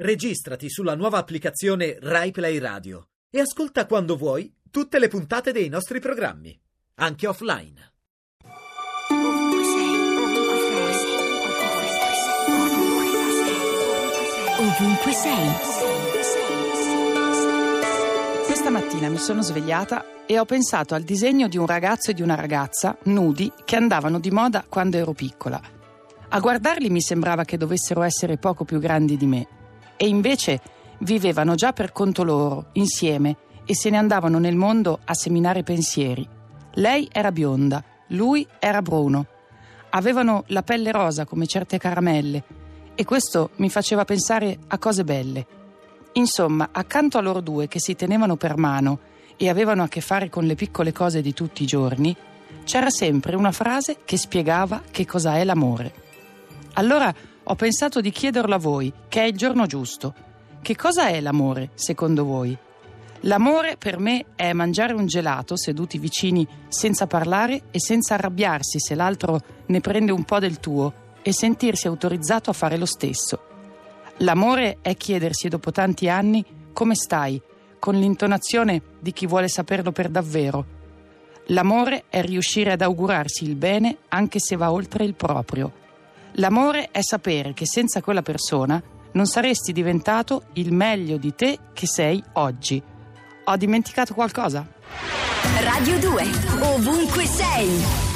Registrati 0.00 0.70
sulla 0.70 0.94
nuova 0.94 1.18
applicazione 1.18 1.98
RaiPlay 2.00 2.58
Radio 2.58 3.08
e 3.28 3.40
ascolta 3.40 3.84
quando 3.84 4.16
vuoi 4.16 4.54
tutte 4.70 5.00
le 5.00 5.08
puntate 5.08 5.50
dei 5.50 5.68
nostri 5.68 5.98
programmi, 5.98 6.56
anche 7.00 7.26
offline. 7.26 7.94
Ovunque 14.60 15.12
sei. 15.12 15.48
Questa 18.46 18.70
mattina 18.70 19.08
mi 19.08 19.18
sono 19.18 19.42
svegliata 19.42 20.24
e 20.26 20.38
ho 20.38 20.44
pensato 20.44 20.94
al 20.94 21.02
disegno 21.02 21.48
di 21.48 21.56
un 21.56 21.66
ragazzo 21.66 22.12
e 22.12 22.14
di 22.14 22.22
una 22.22 22.36
ragazza 22.36 22.96
nudi 23.06 23.52
che 23.64 23.74
andavano 23.74 24.20
di 24.20 24.30
moda 24.30 24.64
quando 24.68 24.96
ero 24.96 25.12
piccola. 25.12 25.60
A 26.28 26.38
guardarli 26.38 26.88
mi 26.88 27.00
sembrava 27.00 27.42
che 27.42 27.56
dovessero 27.56 28.02
essere 28.02 28.36
poco 28.36 28.64
più 28.64 28.78
grandi 28.78 29.16
di 29.16 29.26
me 29.26 29.48
e 29.98 30.08
invece 30.08 30.60
vivevano 31.00 31.54
già 31.54 31.74
per 31.74 31.92
conto 31.92 32.24
loro, 32.24 32.68
insieme, 32.72 33.36
e 33.66 33.74
se 33.74 33.90
ne 33.90 33.98
andavano 33.98 34.38
nel 34.38 34.56
mondo 34.56 35.00
a 35.04 35.12
seminare 35.12 35.62
pensieri. 35.62 36.26
Lei 36.74 37.06
era 37.12 37.30
bionda, 37.32 37.84
lui 38.08 38.46
era 38.58 38.80
bruno. 38.80 39.26
Avevano 39.90 40.44
la 40.48 40.62
pelle 40.62 40.92
rosa 40.92 41.26
come 41.26 41.46
certe 41.46 41.76
caramelle 41.76 42.42
e 42.94 43.04
questo 43.04 43.50
mi 43.56 43.68
faceva 43.68 44.04
pensare 44.04 44.58
a 44.68 44.78
cose 44.78 45.04
belle. 45.04 45.46
Insomma, 46.12 46.70
accanto 46.72 47.18
a 47.18 47.20
loro 47.20 47.40
due 47.40 47.68
che 47.68 47.80
si 47.80 47.94
tenevano 47.94 48.36
per 48.36 48.56
mano 48.56 49.00
e 49.36 49.48
avevano 49.48 49.82
a 49.82 49.88
che 49.88 50.00
fare 50.00 50.30
con 50.30 50.44
le 50.44 50.54
piccole 50.54 50.92
cose 50.92 51.20
di 51.20 51.32
tutti 51.34 51.62
i 51.62 51.66
giorni, 51.66 52.16
c'era 52.64 52.90
sempre 52.90 53.36
una 53.36 53.52
frase 53.52 53.98
che 54.04 54.16
spiegava 54.16 54.82
che 54.90 55.06
cosa 55.06 55.36
è 55.36 55.44
l'amore. 55.44 55.92
Allora 56.74 57.12
ho 57.50 57.54
pensato 57.54 58.02
di 58.02 58.10
chiederlo 58.10 58.54
a 58.54 58.58
voi, 58.58 58.92
che 59.08 59.22
è 59.22 59.24
il 59.24 59.34
giorno 59.34 59.64
giusto. 59.64 60.14
Che 60.60 60.76
cosa 60.76 61.08
è 61.08 61.18
l'amore, 61.18 61.70
secondo 61.72 62.26
voi? 62.26 62.54
L'amore 63.22 63.78
per 63.78 63.98
me 63.98 64.26
è 64.36 64.52
mangiare 64.52 64.92
un 64.92 65.06
gelato 65.06 65.56
seduti 65.56 65.98
vicini 65.98 66.46
senza 66.68 67.06
parlare 67.06 67.62
e 67.70 67.80
senza 67.80 68.14
arrabbiarsi 68.14 68.78
se 68.78 68.94
l'altro 68.94 69.40
ne 69.64 69.80
prende 69.80 70.12
un 70.12 70.24
po' 70.24 70.38
del 70.38 70.60
tuo 70.60 70.92
e 71.22 71.32
sentirsi 71.32 71.86
autorizzato 71.86 72.50
a 72.50 72.52
fare 72.52 72.76
lo 72.76 72.84
stesso. 72.84 73.40
L'amore 74.18 74.78
è 74.82 74.94
chiedersi 74.94 75.48
dopo 75.48 75.72
tanti 75.72 76.06
anni 76.10 76.44
come 76.74 76.94
stai, 76.94 77.40
con 77.78 77.94
l'intonazione 77.94 78.82
di 79.00 79.12
chi 79.12 79.26
vuole 79.26 79.48
saperlo 79.48 79.90
per 79.90 80.10
davvero. 80.10 80.76
L'amore 81.46 82.04
è 82.10 82.20
riuscire 82.20 82.72
ad 82.72 82.82
augurarsi 82.82 83.44
il 83.44 83.56
bene 83.56 83.96
anche 84.08 84.38
se 84.38 84.54
va 84.54 84.70
oltre 84.70 85.04
il 85.04 85.14
proprio. 85.14 85.86
L'amore 86.38 86.90
è 86.92 87.02
sapere 87.02 87.52
che 87.52 87.66
senza 87.66 88.00
quella 88.00 88.22
persona 88.22 88.80
non 89.12 89.26
saresti 89.26 89.72
diventato 89.72 90.44
il 90.54 90.72
meglio 90.72 91.16
di 91.16 91.34
te 91.34 91.58
che 91.72 91.86
sei 91.88 92.22
oggi. 92.34 92.80
Ho 93.44 93.56
dimenticato 93.56 94.14
qualcosa? 94.14 94.64
Radio 95.60 95.98
2, 95.98 96.22
ovunque 96.60 97.24
sei. 97.26 98.07